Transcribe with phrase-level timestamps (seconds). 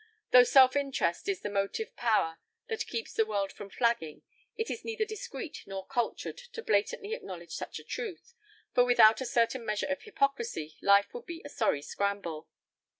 [0.31, 4.23] Though self interest is the motive power that keeps the world from flagging,
[4.57, 8.33] it is neither discreet nor cultured to blatantly acknowledge such a truth,
[8.73, 12.49] for without a certain measure of hypocrisy life would be a sorry scramble.